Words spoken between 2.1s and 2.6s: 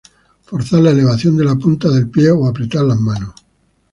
o